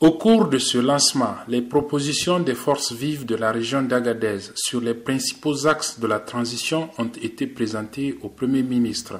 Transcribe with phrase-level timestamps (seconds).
[0.00, 4.80] Au cours de ce lancement, les propositions des forces vives de la région d'Agadez sur
[4.80, 9.18] les principaux axes de la transition ont été présentées au Premier ministre.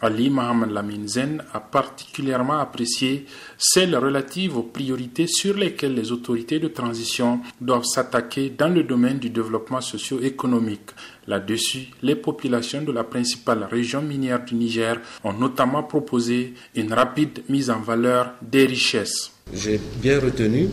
[0.00, 3.26] Ali Mohamed Lamine Zen a particulièrement apprécié
[3.58, 9.20] celles relatives aux priorités sur lesquelles les autorités de transition doivent s'attaquer dans le domaine
[9.20, 10.90] du développement socio-économique.
[11.28, 17.44] Là-dessus, les populations de la principale région minière du Niger ont notamment proposé une rapide
[17.48, 19.37] mise en valeur des richesses.
[19.54, 20.68] J'ai bien retenu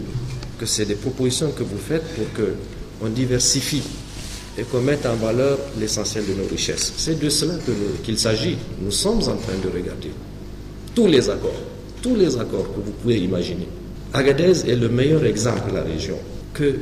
[0.59, 3.83] que c'est des propositions que vous faites pour qu'on diversifie
[4.57, 6.93] et qu'on mette en valeur l'essentiel de nos richesses.
[6.97, 7.55] C'est de cela
[8.03, 8.57] qu'il s'agit.
[8.81, 10.11] Nous sommes en train de regarder
[10.93, 11.61] tous les accords,
[12.01, 13.67] tous les accords que vous pouvez imaginer.
[14.13, 16.17] Agadez est le meilleur exemple de la région
[16.53, 16.75] que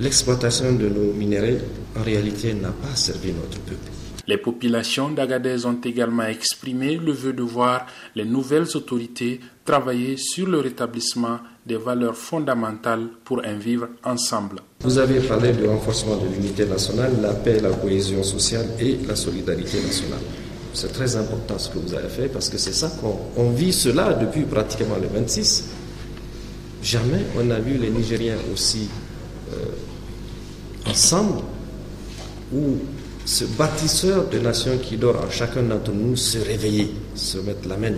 [0.00, 1.58] l'exploitation de nos minéraux
[1.98, 3.90] en réalité n'a pas servi notre peuple.
[4.28, 7.86] Les populations d'Agadez ont également exprimé le vœu de voir
[8.16, 14.60] les nouvelles autorités travailler sur le rétablissement des valeurs fondamentales pour un vivre ensemble.
[14.80, 19.16] Vous avez parlé du renforcement de l'unité nationale, la paix, la cohésion sociale et la
[19.16, 20.20] solidarité nationale.
[20.74, 22.90] C'est très important ce que vous avez fait parce que c'est ça
[23.36, 25.64] qu'on vit cela depuis pratiquement le 26.
[26.82, 28.88] Jamais on n'a vu les Nigériens aussi
[29.52, 31.40] euh, ensemble
[32.54, 32.76] ou
[33.26, 37.76] ce bâtisseur de nations qui dort en chacun d'entre nous se réveiller, se mettre la
[37.76, 37.92] main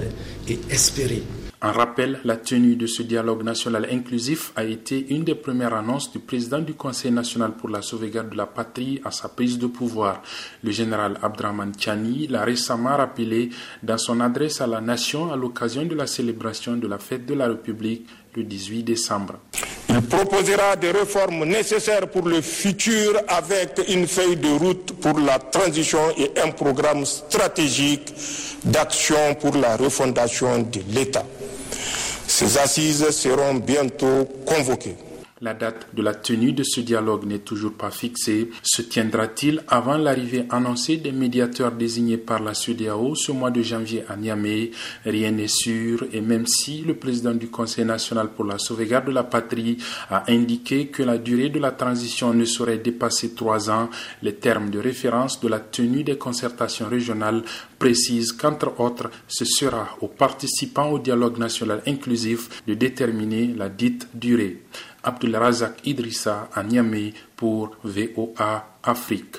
[0.48, 1.22] et espérer
[1.60, 6.12] en rappel, la tenue de ce dialogue national inclusif a été une des premières annonces
[6.12, 9.66] du président du Conseil national pour la sauvegarde de la patrie à sa prise de
[9.66, 10.22] pouvoir.
[10.62, 13.50] Le général Abdraman Tchani l'a récemment rappelé
[13.82, 17.34] dans son adresse à la nation à l'occasion de la célébration de la fête de
[17.34, 18.06] la République
[18.36, 19.40] le 18 décembre.
[19.88, 25.38] Il proposera des réformes nécessaires pour le futur avec une feuille de route pour la
[25.38, 28.12] transition et un programme stratégique
[28.64, 31.24] d'action pour la refondation de l'État.
[32.26, 34.96] Ces assises seront bientôt convoquées.
[35.40, 38.50] La date de la tenue de ce dialogue n'est toujours pas fixée.
[38.64, 44.02] Se tiendra-t-il avant l'arrivée annoncée des médiateurs désignés par la CEDEAO ce mois de janvier
[44.08, 44.72] à Niamey?
[45.04, 49.12] Rien n'est sûr et même si le président du Conseil national pour la sauvegarde de
[49.12, 49.76] la patrie
[50.10, 53.90] a indiqué que la durée de la transition ne saurait dépasser trois ans,
[54.22, 57.44] les termes de référence de la tenue des concertations régionales
[57.78, 64.08] précisent qu'entre autres, ce sera aux participants au dialogue national inclusif de déterminer la dite
[64.14, 64.62] durée.
[65.02, 69.36] Abdul Razak Idrissa à Niamey pour VOA Afrique.